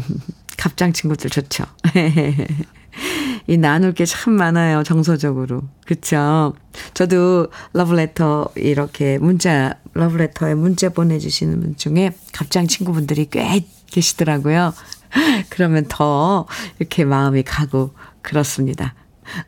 [0.56, 1.64] 갑장 친구들 좋죠.
[3.46, 5.62] 이 나눌 게 참 많아요, 정서적으로.
[5.86, 6.54] 그쵸?
[6.94, 14.72] 저도 러브레터 이렇게 문자, 러브레터에 문자 보내주시는 분 중에 갑장 친구분들이 꽤 계시더라고요.
[15.50, 16.46] 그러면 더
[16.78, 18.94] 이렇게 마음이 가고 그렇습니다.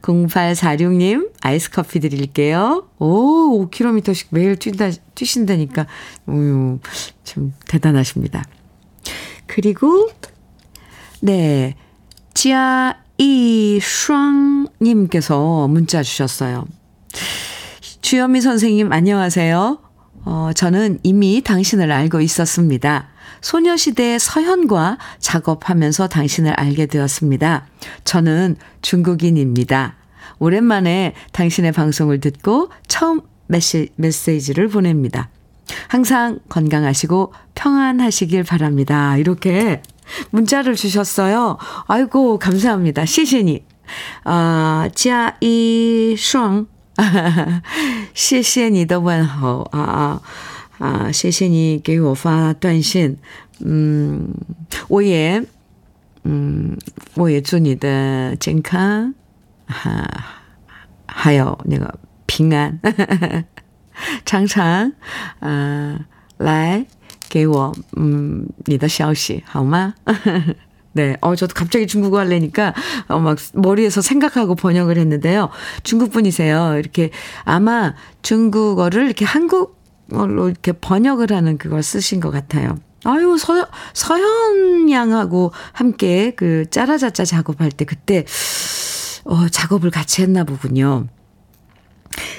[0.03, 2.89] 0846님, 아이스 커피 드릴게요.
[2.99, 5.87] 오, 5km씩 매일 뛴다, 뛰신다니까,
[6.29, 6.81] 음,
[7.25, 8.45] 좀 대단하십니다.
[9.47, 10.11] 그리고,
[11.21, 11.75] 네,
[12.33, 16.65] 지아 이슈앙님께서 문자 주셨어요.
[18.01, 19.79] 주현미 선생님, 안녕하세요.
[20.25, 23.09] 어, 저는 이미 당신을 알고 있었습니다.
[23.41, 27.67] 소녀시대 서현과 작업하면서 당신을 알게 되었습니다.
[28.05, 29.97] 저는 중국인입니다.
[30.39, 35.31] 오랜만에 당신의 방송을 듣고 처음 메시, 메시지를 보냅니다.
[35.89, 39.17] 항상 건강하시고 평안하시길 바랍니다.
[39.17, 39.83] 이렇게
[40.32, 41.58] 문자를 주셨어요.
[41.88, 43.06] 아이고, 감사합니다.
[43.06, 43.64] 시시니.
[44.24, 46.68] 아, 지아이 슈
[48.14, 50.22] 谢谢你的问候啊
[50.80, 51.12] 啊！
[51.12, 53.18] 谢谢你给我发短信，
[53.60, 54.34] 嗯，
[54.88, 55.44] 我也，
[56.24, 56.78] 嗯，
[57.16, 59.14] 我也祝你的健康，
[59.68, 60.08] 哈，
[61.06, 62.80] 还有那个平安，
[64.26, 64.92] 常常，
[65.40, 66.06] 嗯、呃，
[66.38, 66.86] 来
[67.30, 69.94] 给我嗯你的消息好吗？
[70.94, 71.16] 네.
[71.22, 72.74] 어, 저도 갑자기 중국어 하려니까,
[73.08, 75.50] 어, 막, 머리에서 생각하고 번역을 했는데요.
[75.84, 76.78] 중국 분이세요.
[76.80, 77.12] 이렇게,
[77.44, 82.80] 아마 중국어를 이렇게 한국어로 이렇게 번역을 하는 그걸 쓰신 것 같아요.
[83.06, 88.26] 아유, 서, 서현 양하고 함께 그 짜라자짜 작업할 때 그때,
[89.26, 91.06] 어, 작업을 같이 했나 보군요.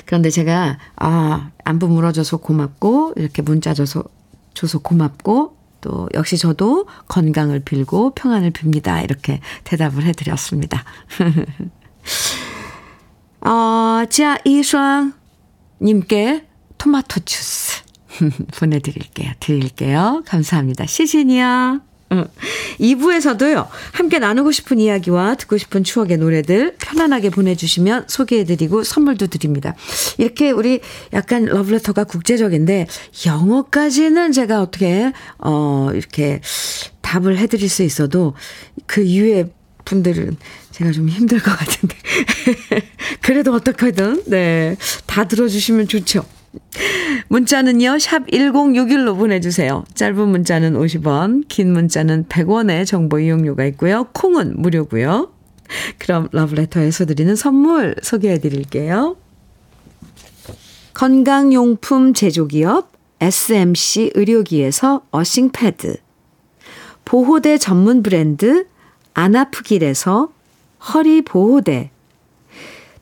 [0.06, 4.02] 그런데 제가, 아, 안부 물어줘서 고맙고, 이렇게 문자 줘서,
[4.55, 9.03] 줘서 고맙고, 또 역시 저도 건강을 빌고 평안을 빕니다.
[9.03, 10.83] 이렇게 대답을 해드렸습니다.
[13.41, 16.47] 어, 지아이双님께
[16.79, 17.83] 토마토 주스
[18.57, 19.33] 보내드릴게요.
[19.39, 20.23] 드릴게요.
[20.25, 20.87] 감사합니다.
[20.87, 21.94] 시신이야.
[22.79, 29.75] 2부에서도요, 함께 나누고 싶은 이야기와 듣고 싶은 추억의 노래들 편안하게 보내주시면 소개해드리고 선물도 드립니다.
[30.17, 30.81] 이렇게 우리
[31.13, 32.87] 약간 러브레터가 국제적인데,
[33.25, 36.41] 영어까지는 제가 어떻게, 어, 이렇게
[37.01, 38.33] 답을 해드릴 수 있어도
[38.85, 39.49] 그 이외의
[39.85, 40.37] 분들은
[40.71, 41.95] 제가 좀 힘들 것 같은데.
[43.21, 44.75] 그래도 어떻게든, 네.
[45.05, 46.25] 다 들어주시면 좋죠.
[47.29, 49.83] 문자는요, 샵 1061로 보내주세요.
[49.93, 54.07] 짧은 문자는 50원, 긴 문자는 100원의 정보 이용료가 있고요.
[54.13, 55.31] 콩은 무료고요.
[55.97, 59.17] 그럼 러브레터에서 드리는 선물 소개해 드릴게요.
[60.93, 65.97] 건강용품 제조기업 SMC 의료기에서 어싱패드
[67.03, 68.67] 보호대 전문 브랜드
[69.13, 70.29] 안아프길에서
[70.93, 71.91] 허리보호대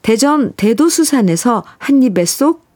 [0.02, 2.63] 대전 대도수산에서 한입에 쏙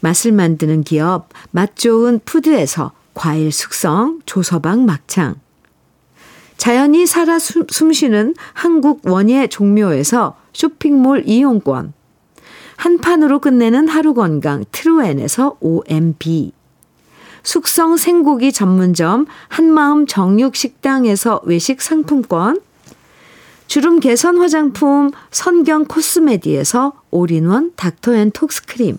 [0.00, 5.36] 맛을 만드는 기업 맛 좋은 푸드에서 과일 숙성 조서방 막창.
[6.56, 11.94] 자연이 살아 숨쉬는 한국 원예 종묘에서 쇼핑몰 이용권.
[12.76, 16.52] 한 판으로 끝내는 하루 건강 트루엔에서 OMB
[17.42, 22.60] 숙성 생고기 전문점 한마음 정육식당에서 외식 상품권.
[23.66, 28.98] 주름 개선 화장품 선경 코스메디에서 올인원 닥터앤톡스크림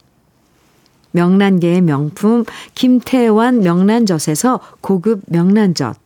[1.11, 2.45] 명란계의 명품
[2.75, 5.97] 김태환 명란젓에서 고급 명란젓.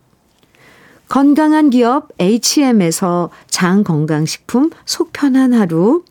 [1.08, 6.04] 건강한 기업 H&M에서 장건강식품 속편한 하루.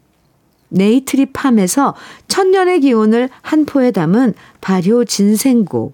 [0.68, 1.94] 네이트리 팜에서
[2.28, 5.92] 천년의 기운을 한 포에 담은 발효 진생고.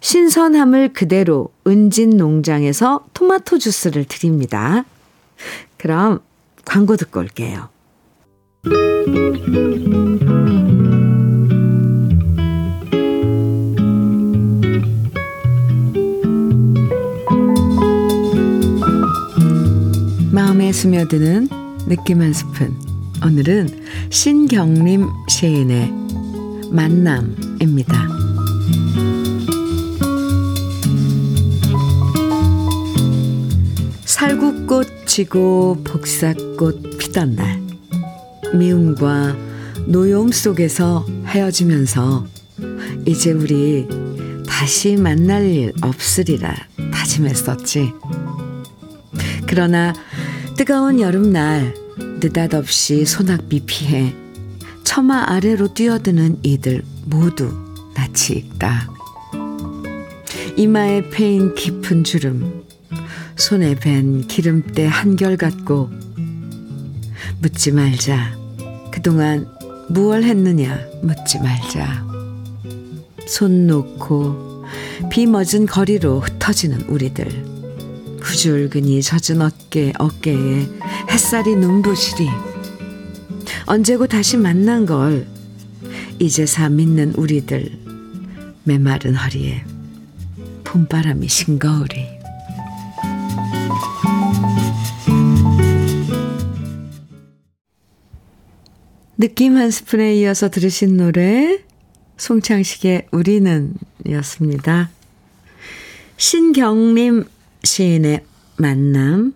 [0.00, 4.84] 신선함을 그대로 은진 농장에서 토마토 주스를 드립니다.
[5.76, 6.20] 그럼
[6.64, 7.68] 광고 듣고 올게요.
[20.70, 21.48] 마음에 스며드는
[21.88, 22.76] 느낌 한 스푼.
[23.24, 25.92] 오늘은 신경림 시인의
[26.70, 28.08] 만남입니다.
[34.04, 37.60] 살구꽃 지고 복사꽃 피던 날
[38.54, 39.36] 미움과
[39.86, 42.26] 노여움 속에서 헤어지면서
[43.06, 43.88] 이제 우리
[44.46, 46.54] 다시 만날 일 없으리라
[46.92, 47.92] 다짐했었지.
[49.46, 49.92] 그러나
[50.60, 54.14] 뜨거운 여름날 느닷없이 소낙비 피해
[54.84, 57.50] 처마 아래로 뛰어드는 이들 모두
[57.94, 58.90] 낯이 익다.
[60.58, 62.64] 이마에 패인 깊은 주름,
[63.36, 65.88] 손에 밴 기름때 한결같고
[67.40, 68.36] 묻지 말자.
[68.92, 69.48] 그동안
[69.88, 72.06] 무얼 했느냐 묻지 말자.
[73.26, 74.66] 손 놓고
[75.10, 77.49] 비 멎은 거리로 흩어지는 우리들.
[78.20, 80.68] 후줄근이 젖은 어깨, 어깨에
[81.10, 82.28] 햇살이 눈부시리.
[83.66, 85.26] 언제고 다시 만난 걸
[86.18, 87.78] 이제사 믿는 우리들.
[88.64, 89.64] 메마른 허리에
[90.64, 92.20] 봄바람이 싱거우리.
[99.16, 101.62] 느낌 한 스푼에 이어서 들으신 노래
[102.16, 103.74] 송창식의 우리는
[104.06, 104.90] 이었습니다.
[106.16, 107.24] 신경림
[107.64, 108.24] 시인의
[108.56, 109.34] 만남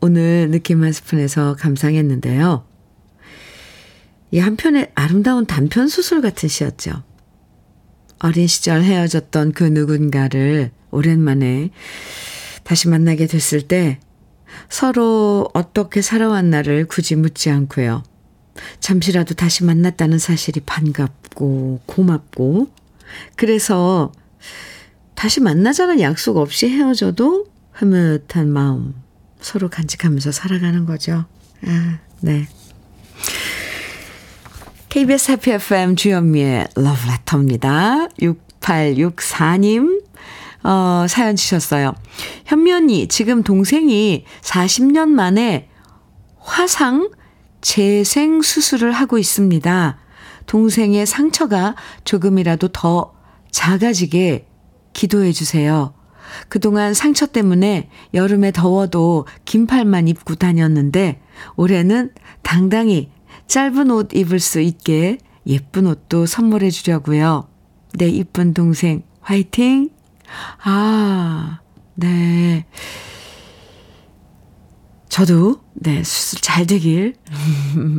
[0.00, 2.64] 오늘 느낌 한 스푼에서 감상했는데요.
[4.32, 7.02] 이 한편의 아름다운 단편 수술 같은 시였죠.
[8.18, 11.70] 어린 시절 헤어졌던 그 누군가를 오랜만에
[12.62, 13.98] 다시 만나게 됐을 때
[14.68, 18.02] 서로 어떻게 살아왔나를 굳이 묻지 않고요.
[18.80, 22.68] 잠시라도 다시 만났다는 사실이 반갑고 고맙고
[23.36, 24.12] 그래서
[25.22, 28.92] 다시 만나자는 약속 없이 헤어져도 흐뭇한 마음
[29.40, 31.26] 서로 간직하면서 살아가는 거죠.
[31.64, 32.48] 아, 네.
[34.88, 38.08] KBS 해피 FM 주현미의 러브레터입니다.
[38.18, 40.02] 6864님
[40.64, 41.94] 어, 사연 주셨어요.
[42.74, 45.68] 언니, 지금 동생이 40년 만에
[46.40, 47.12] 화상
[47.60, 49.98] 재생 수술을 하고 있습니다.
[50.46, 53.14] 동생의 상처가 조금이라도 더
[53.52, 54.48] 작아지게
[54.92, 55.94] 기도해 주세요.
[56.48, 61.20] 그동안 상처 때문에 여름에 더워도 긴팔만 입고 다녔는데
[61.56, 62.10] 올해는
[62.42, 63.10] 당당히
[63.46, 67.48] 짧은 옷 입을 수 있게 예쁜 옷도 선물해 주려고요.
[67.94, 69.90] 내 이쁜 동생 화이팅!
[70.64, 71.60] 아,
[71.94, 72.64] 네.
[75.08, 77.16] 저도, 네, 수술 잘 되길,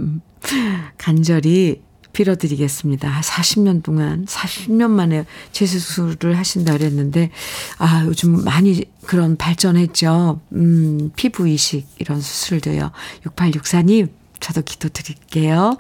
[0.97, 3.21] 간절히 빌어드리겠습니다.
[3.21, 7.31] 40년 동안, 40년 만에 재수술을 하신다 그랬는데,
[7.79, 10.39] 아, 요즘 많이 그런 발전했죠.
[10.53, 12.91] 음, 피부 이식, 이런 수술도요.
[13.25, 15.77] 6864님, 저도 기도 드릴게요.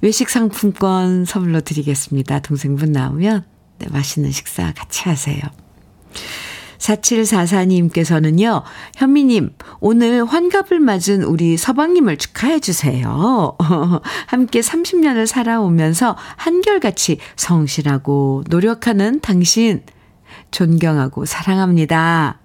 [0.00, 2.40] 외식 상품권 선물로 드리겠습니다.
[2.40, 3.44] 동생분 나오면,
[3.78, 5.40] 네, 맛있는 식사 같이 하세요.
[6.80, 8.62] 4744님께서는요,
[8.96, 13.56] 현미님, 오늘 환갑을 맞은 우리 서방님을 축하해 주세요.
[14.26, 19.82] 함께 30년을 살아오면서 한결같이 성실하고 노력하는 당신,
[20.50, 22.40] 존경하고 사랑합니다.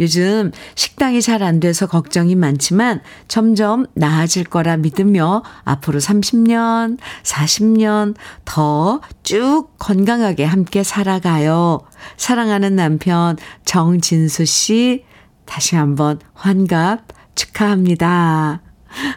[0.00, 9.00] 요즘 식당이 잘 안 돼서 걱정이 많지만 점점 나아질 거라 믿으며 앞으로 30년, 40년 더
[9.22, 11.80] 쭉 건강하게 함께 살아가요.
[12.16, 15.04] 사랑하는 남편 정진수 씨
[15.44, 17.02] 다시 한번 환갑
[17.34, 18.62] 축하합니다.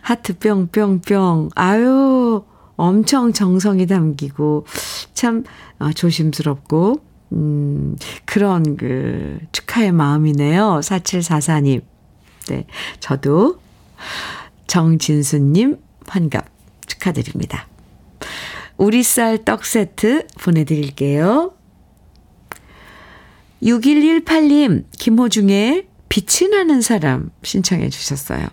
[0.01, 1.51] 하트 뿅뿅뿅.
[1.55, 2.43] 아유,
[2.75, 4.65] 엄청 정성이 담기고
[5.13, 5.43] 참
[5.79, 7.01] 어, 조심스럽고
[7.33, 10.79] 음, 그런 그 축하의 마음이네요.
[10.83, 11.81] 4744님.
[12.49, 12.65] 네.
[12.99, 13.59] 저도
[14.67, 16.45] 정진수님 환갑
[16.87, 17.67] 축하드립니다.
[18.77, 21.53] 우리 쌀 떡 세트 보내드릴게요.
[23.61, 28.47] 6118님, 김호중의 빛이 나는 사람 신청해 주셨어요.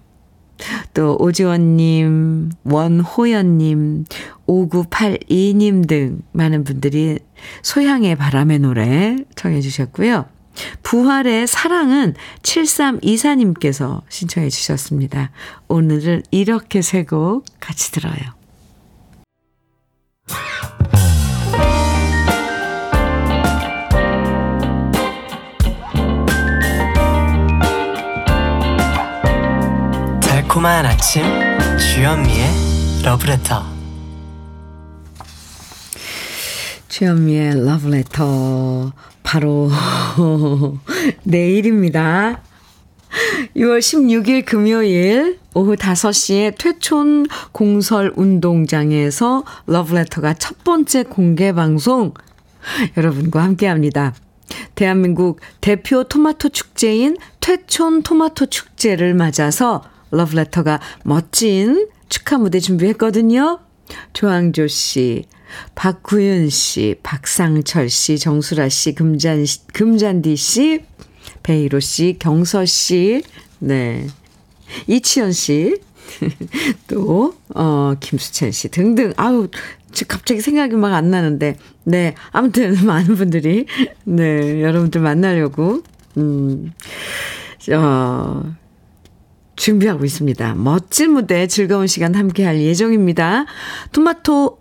[0.93, 4.05] 또 오지원님, 원호연님,
[4.47, 7.19] 5982님 등 많은 분들이
[7.63, 10.27] 소향의 바람의 노래 청해 주셨고요.
[10.83, 15.31] 부활의 사랑은 7324님께서 신청해 주셨습니다.
[15.69, 18.39] 오늘은 이렇게 세곡 같이 들어요.
[30.21, 31.23] 달콤한 아침
[31.79, 33.78] 주현미의 러브레터
[36.89, 39.71] 주현미의 러브레터 바로
[41.23, 42.43] 내일입니다.
[43.57, 52.15] 6월 16일 금요일 오후 5시에 퇴촌 공설 운동장에서 러브레터가 첫 번째 공개 방송
[52.97, 54.15] 여러분과 함께 합니다.
[54.75, 63.61] 대한민국 대표 토마토 축제인 퇴촌 토마토 축제를 맞아서 러브레터가 멋진 축하 무대 준비했거든요.
[64.13, 65.25] 조항조 씨,
[65.75, 70.85] 박구윤 씨, 박상철 씨, 정수라 씨, 금잔, 금잔디 씨,
[71.43, 73.23] 베이로 씨, 경서 씨,
[73.59, 74.07] 네.
[74.87, 75.77] 이치현 씨,
[76.89, 79.13] 또, 어, 김수찬 씨 등등.
[79.17, 79.49] 아우,
[80.07, 81.57] 갑자기 생각이 막 안 나는데.
[81.85, 82.15] 네.
[82.33, 83.67] 아무튼 많은 분들이,
[84.05, 84.63] 네.
[84.63, 85.83] 여러분들 만나려고,
[86.17, 86.73] 음,
[87.73, 88.55] 어,
[89.57, 90.55] 준비하고 있습니다.
[90.55, 93.47] 멋진 무대, 즐거운 시간 함께 할 예정입니다.
[93.93, 94.59] 토마토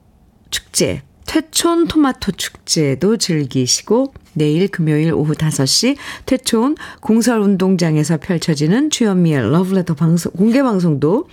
[0.49, 9.93] 축제, 퇴촌 토마토 축제도 즐기시고 내일 금요일 오후 5시 퇴촌 공설 운동장에서 펼쳐지는 주현미의 러브레터
[9.93, 11.27] 방송, 공개 방송도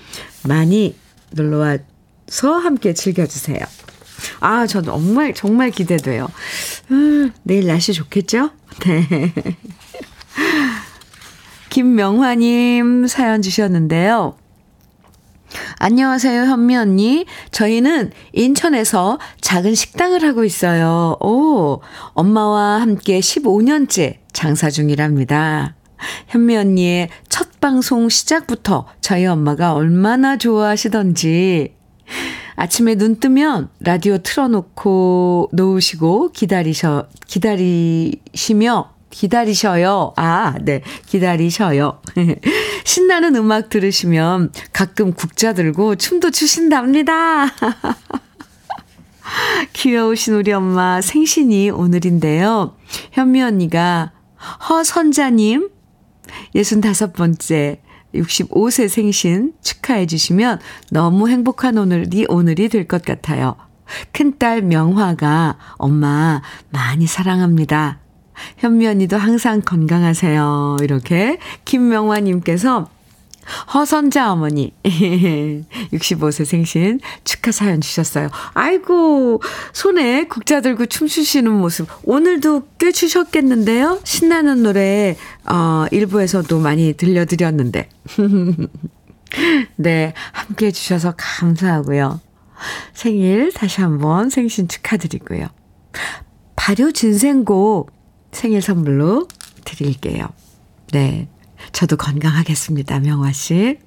[0.48, 0.96] 많이
[1.30, 3.60] 놀러 와서 함께 즐겨 주세요.
[4.40, 6.28] 아, 저 정말, 정말 기대돼요.
[6.90, 8.50] 음, 내일 날씨 좋겠죠?
[8.80, 9.32] 네.
[11.70, 14.36] 김명화님 사연 주셨는데요.
[15.78, 17.26] 안녕하세요, 현미 언니.
[17.50, 21.16] 저희는 인천에서 작은 식당을 하고 있어요.
[21.20, 21.80] 오,
[22.14, 25.76] 엄마와 함께 15년째 장사 중이랍니다.
[26.28, 31.74] 현미 언니의 첫 방송 시작부터 저희 엄마가 얼마나 좋아하시던지.
[32.56, 40.12] 아침에 눈 뜨면 라디오 틀어놓고 놓으시고 기다리셔, 기다리시며 기다리셔요.
[40.16, 40.82] 아, 네.
[41.06, 42.00] 기다리셔요.
[42.84, 47.46] 신나는 음악 들으시면 가끔 국자 들고 춤도 추신답니다.
[49.72, 52.76] 귀여우신 우리 엄마 생신이 오늘인데요.
[53.12, 54.12] 현미 언니가
[54.68, 55.70] 허선자님
[56.54, 57.78] 65번째
[58.14, 60.60] 65세 생신 축하해 주시면
[60.90, 63.56] 너무 행복한 오늘이 오늘이 될 것 같아요.
[64.12, 68.03] 큰딸 명화가 엄마 많이 사랑합니다.
[68.58, 70.78] 현미 언니도 항상 건강하세요.
[70.82, 72.88] 이렇게 김명화님께서
[73.72, 78.30] 허선자 어머니 65세 생신 축하 사연 주셨어요.
[78.54, 84.00] 아이고 손에 국자 들고 춤추시는 모습 오늘도 꽤 추셨겠는데요.
[84.04, 85.16] 신나는 노래
[85.46, 87.88] 어 일부에서도 많이 들려드렸는데
[89.76, 92.20] 네 함께 해 주셔서 감사하고요.
[92.94, 95.48] 생일 다시 한번 생신 축하드리고요.
[96.56, 97.93] 발효 진생곡
[98.34, 99.28] 생일 선물로
[99.64, 100.28] 드릴게요.
[100.92, 101.28] 네.
[101.72, 103.00] 저도 건강하겠습니다.
[103.00, 103.78] 명화 씨.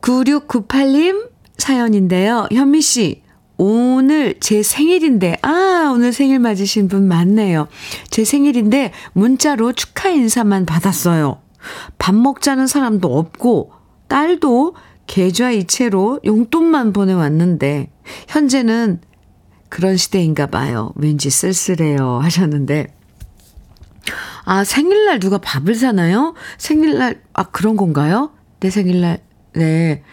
[0.00, 2.48] 9698님 사연인데요.
[2.52, 3.22] 현미 씨,
[3.56, 7.68] 오늘 제 생일인데, 아, 오늘 생일 맞으신 분 많네요.
[8.10, 11.40] 제 생일인데 문자로 축하 인사만 받았어요.
[11.98, 13.72] 밥 먹자는 사람도 없고,
[14.08, 14.74] 딸도
[15.06, 17.90] 계좌 이체로 용돈만 보내왔는데,
[18.28, 19.00] 현재는
[19.74, 20.92] 그런 시대인가 봐요.
[20.94, 22.20] 왠지 쓸쓸해요.
[22.22, 22.94] 하셨는데,
[24.44, 26.34] 아, 생일날 누가 밥을 사나요?
[26.58, 28.30] 생일날, 아, 그런 건가요?
[28.60, 29.18] 내 생일날,
[29.54, 30.04] 네.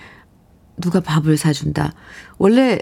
[0.78, 1.94] 누가 밥을 사준다.
[2.40, 2.80] 원래,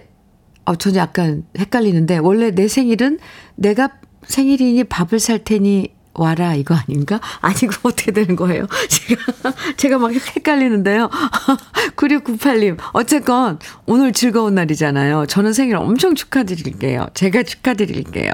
[0.63, 3.19] 어, 저는 약간 헷갈리는데, 원래 내 생일은
[3.55, 7.19] 내가 생일이니 밥을 살 테니 와라, 이거 아닌가?
[7.41, 8.67] 아니고 어떻게 되는 거예요?
[8.89, 11.09] 제가, 제가 막 헷갈리는데요.
[11.95, 15.25] 9698님, 어쨌건 오늘 즐거운 날이잖아요.
[15.27, 17.07] 저는 생일 엄청 축하드릴게요.
[17.13, 18.31] 제가 축하드릴게요.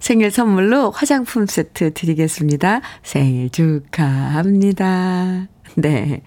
[0.00, 2.80] 생일 선물로 화장품 세트 드리겠습니다.
[3.02, 5.48] 생일 축하합니다.
[5.74, 6.22] 네.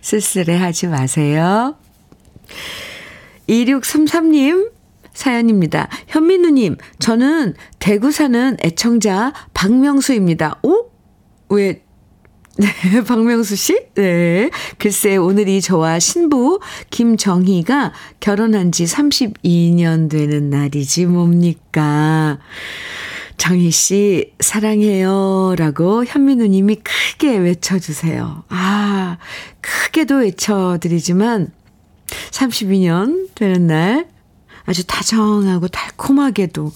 [0.00, 1.76] 쓸쓸해 하지 마세요.
[3.48, 4.70] 2633님
[5.12, 5.88] 사연입니다.
[6.08, 10.60] 현민우님, 저는 대구 사는 애청자 박명수입니다.
[10.62, 10.90] 오?
[11.50, 11.82] 왜
[12.60, 13.86] 네, 박명수 씨?
[13.94, 14.50] 네.
[14.76, 22.38] 글쎄, 오늘이 저와 신부 김정희가 결혼한 지 32년 되는 날이지 뭡니까?
[23.38, 25.54] 정희 씨, 사랑해요.
[25.56, 28.44] 라고 현민우 님이 크게 외쳐주세요.
[28.50, 29.16] 아,
[29.62, 31.50] 크게도 외쳐드리지만,
[32.32, 34.08] 32년 되는 날,
[34.64, 36.72] 아주 다정하고 달콤하게도,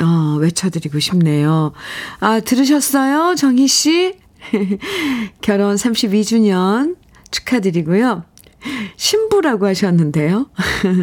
[0.00, 1.72] 어, 외쳐드리고 싶네요.
[2.20, 3.34] 아, 들으셨어요?
[3.36, 4.18] 정희 씨?
[5.40, 6.96] 결혼 32주년
[7.30, 8.24] 축하드리고요.
[8.96, 10.48] 신부라고 하셨는데요.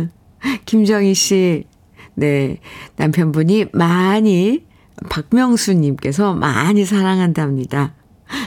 [0.66, 1.66] 김정희 씨,
[2.16, 2.60] 네,
[2.96, 4.66] 남편분이 많이,
[5.10, 7.94] 박명수님께서 많이 사랑한답니다.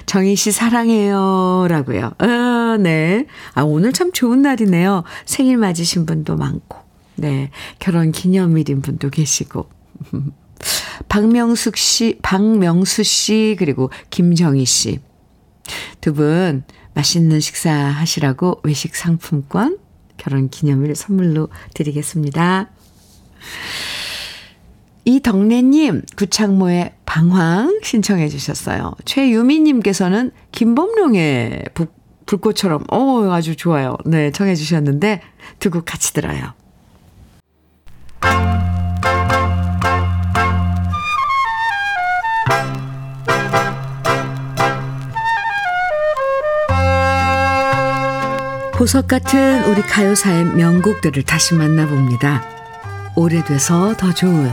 [0.06, 1.66] 정희 씨 사랑해요.
[1.68, 2.12] 라고요.
[2.18, 3.26] 아, 네.
[3.54, 5.04] 아, 오늘 참 좋은 날이네요.
[5.26, 6.78] 생일 맞으신 분도 많고,
[7.16, 7.50] 네.
[7.78, 9.68] 결혼 기념일인 분도 계시고.
[11.08, 15.00] 박명숙 씨, 박명수 씨, 그리고 김정희 씨.
[16.00, 19.78] 두 분 맛있는 식사 하시라고 외식 상품권
[20.16, 22.70] 결혼 기념일 선물로 드리겠습니다.
[25.06, 28.94] 이덕래님, 구창모의 방황 신청해 주셨어요.
[29.04, 31.88] 최유미님께서는 김범룡의 불,
[32.26, 33.96] 불꽃처럼, 어 아주 좋아요.
[34.06, 35.20] 네, 청해 주셨는데,
[35.60, 36.54] 두 곡 같이 들어요.
[48.84, 52.44] 보석 같은 우리 가요사의 명곡들을 다시 만나봅니다.
[53.16, 54.52] 오래돼서 더 좋은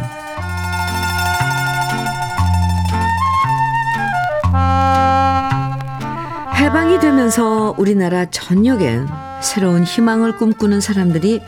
[6.56, 9.10] 해방이 되면서 우리나라 전역엔
[9.42, 11.42] 새로운 희망을 꿈꾸는 사람들이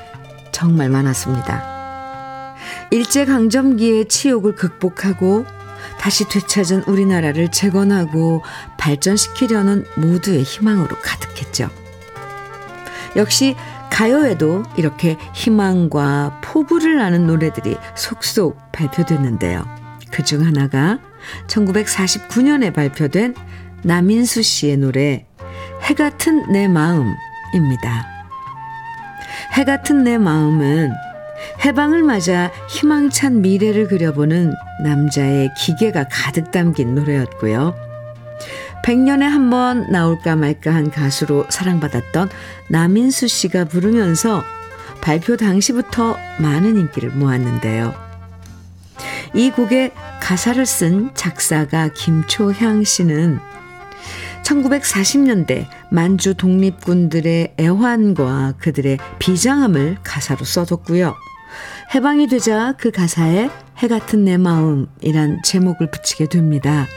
[0.51, 1.72] 정말 많았습니다.
[2.93, 5.45] 일제강점기의 치욕을 극복하고
[5.99, 8.43] 다시 되찾은 우리나라를 재건하고
[8.77, 11.69] 발전시키려는 모두의 희망으로 가득했죠.
[13.15, 13.55] 역시
[13.91, 19.65] 가요에도 이렇게 희망과 포부를 나는 노래들이 속속 발표됐는데요.
[20.11, 20.99] 그 중 하나가
[21.47, 23.33] 1949년에 발표된
[23.83, 25.25] 남인수 씨의 노래
[25.89, 28.07] 해 같은 내 마음입니다.
[29.57, 30.91] 해 같은 내 마음은
[31.65, 34.53] 해방을 맞아 희망찬 미래를 그려보는
[34.83, 37.73] 남자의 기계가 가득 담긴 노래였고요.
[38.83, 42.29] 100년에 한 번 나올까 말까 한 가수로 사랑받았던
[42.69, 44.43] 남인수 씨가 부르면서
[44.99, 47.93] 발표 당시부터 많은 인기를 모았는데요.
[49.33, 49.91] 이 곡의
[50.21, 53.39] 가사를 쓴 작사가 김초향 씨는
[54.43, 61.15] 1940년대 만주 독립군들의 애환과 그들의 비장함을 가사로 써뒀고요.
[61.95, 63.49] 해방이 되자 그 가사에
[63.83, 66.87] 해 같은 내 마음이란 제목을 붙이게 됩니다.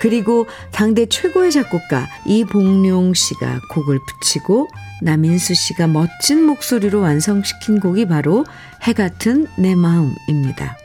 [0.00, 4.68] 그리고 당대 최고의 작곡가 이봉룡 씨가 곡을 붙이고
[5.02, 8.46] 남인수 씨가 멋진 목소리로 완성시킨 곡이 바로
[8.86, 10.78] 해 같은 내 마음입니다.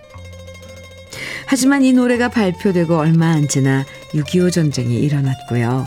[1.45, 5.85] 하지만 이 노래가 발표되고 얼마 안 지나 6.25 전쟁이 일어났고요.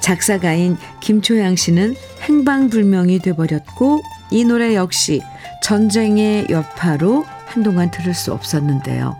[0.00, 4.00] 작사가인 김초양 씨는 행방불명이 돼버렸고
[4.30, 5.20] 이 노래 역시
[5.64, 9.16] 전쟁의 여파로 한동안 들을 수 없었는데요.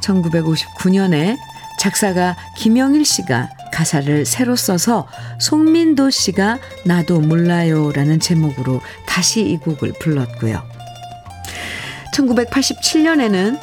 [0.00, 1.36] 1959년에
[1.78, 5.06] 작사가 김영일 씨가 가사를 새로 써서
[5.38, 10.62] 송민도 씨가 나도 몰라요라는 제목으로 다시 이 곡을 불렀고요.
[12.14, 13.60] 1987년에는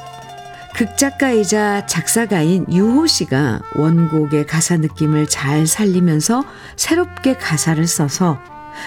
[0.75, 6.45] 극작가이자 작사가인 유호 씨가 원곡의 가사 느낌을 잘 살리면서
[6.75, 8.39] 새롭게 가사를 써서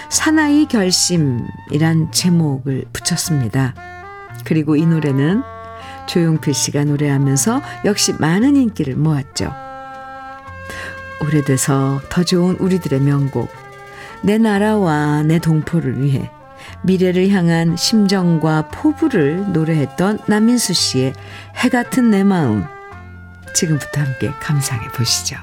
[0.09, 3.73] 사나이 결심이란 제목을 붙였습니다.
[4.43, 5.43] 그리고 이 노래는
[6.07, 9.53] 조용필 씨가 노래하면서 역시 많은 인기를 모았죠.
[11.21, 13.49] 오래돼서 더 좋은 우리들의 명곡,
[14.21, 16.31] 내 나라와 내 동포를 위해
[16.83, 21.13] 미래를 향한 심정과 포부를 노래했던 남인수 씨의
[21.63, 22.65] 해 같은 내 마음.
[23.53, 25.37] 지금부터 함께 감상해 보시죠.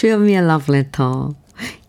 [0.00, 1.34] 주현미의 러브레터.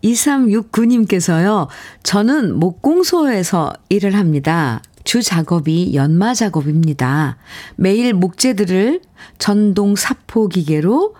[0.04, 1.68] 2369님께서요,
[2.02, 4.82] 저는 목공소에서 일을 합니다.
[5.02, 7.38] 주 작업이 연마 작업입니다.
[7.76, 9.00] 매일 목재들을
[9.38, 11.14] 전동 사포 기계로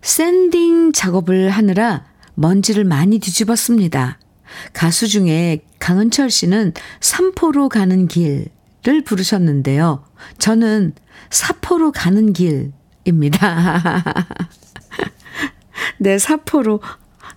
[0.00, 2.04] 샌딩 작업을 하느라
[2.36, 4.20] 먼지를 많이 뒤집었습니다.
[4.72, 10.04] 가수 중에 강은철 씨는 삼포로 가는 길을 부르셨는데요.
[10.38, 10.92] 저는
[11.30, 14.04] 사포로 가는 길입니다.
[15.98, 16.80] 네, 사포로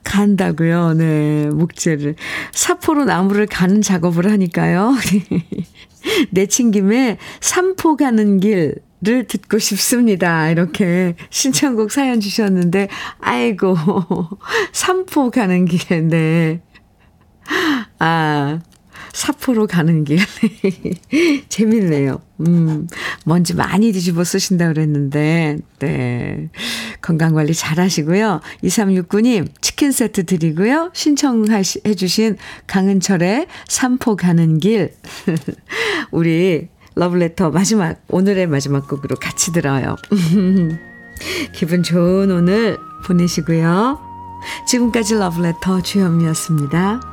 [0.04, 0.94] 간다고요.
[0.94, 2.16] 네, 목재를.
[2.52, 4.94] 사포로 나무를 가는 작업을 하니까요.
[6.32, 10.52] 내친 김에 삼포 가는 길, 를 듣고 싶습니다.
[10.52, 12.88] 이렇게 신청곡 사연 주셨는데,
[13.20, 13.76] 아이고,
[14.74, 16.62] 삼포 가는 길에, 네.
[17.98, 18.60] 아,
[19.14, 20.20] 사포로 가는 길.
[21.50, 22.22] 재밌네요.
[22.42, 22.88] 음,
[23.26, 26.50] 먼지 많이 뒤집어 쓰신다 그랬는데, 네.
[27.02, 28.42] 건강관리 잘 하시고요.
[28.64, 30.92] 2369님, 치킨 세트 드리고요.
[30.94, 32.38] 신청해주신
[32.68, 34.94] 강은철의 삼포 가는 길.
[36.12, 39.96] 우리 러블레터 마지막, 오늘의 마지막 곡으로 같이 들어요.
[41.54, 44.00] 기분 좋은 오늘 보내시고요.
[44.68, 47.11] 지금까지 러블레터 주현미였습니다.